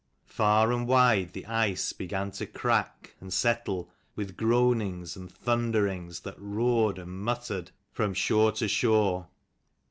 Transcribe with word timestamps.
Far 0.25 0.71
and 0.71 0.87
wide 0.87 1.33
the 1.33 1.45
ice 1.45 1.93
began 1.93 2.31
to 2.31 2.47
crack 2.47 3.13
and 3.21 3.31
settle, 3.31 3.91
with 4.15 4.35
groanings 4.35 5.15
and 5.15 5.31
thunderings 5.31 6.21
that 6.21 6.39
roared 6.41 6.97
and 6.97 7.11
muttered 7.21 7.69
from 7.91 8.15
274 8.15 8.15
shore 8.41 8.51
to 8.53 8.67
shore. 8.67 9.27